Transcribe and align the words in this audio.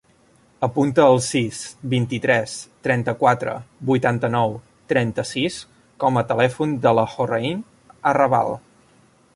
Apunta 0.67 1.03
el 1.09 1.19
sis, 1.25 1.59
vint-i-tres, 1.91 2.55
trenta-quatre, 2.87 3.53
vuitanta-nou, 3.91 4.57
trenta-sis 4.95 5.61
com 6.05 6.19
a 6.23 6.27
telèfon 6.35 6.77
de 6.87 6.97
la 7.01 7.07
Hoorain 7.13 7.63
Arrabal. 8.15 8.61